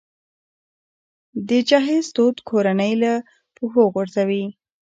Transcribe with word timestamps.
د 1.47 1.49
جهیز 1.69 2.05
دود 2.15 2.37
کورنۍ 2.49 2.93
له 3.03 3.13
پښو 3.55 3.83
غورځوي. 3.93 4.45